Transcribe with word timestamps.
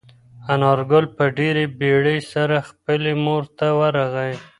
انارګل 0.53 1.05
په 1.15 1.23
ډېرې 1.37 1.65
بیړې 1.79 2.17
سره 2.33 2.57
خپلې 2.69 3.11
مور 3.23 3.43
ته 3.57 3.67
ورغی. 3.79 4.33